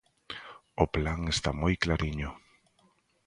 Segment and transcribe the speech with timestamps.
[0.83, 2.29] O plan está moi clariño.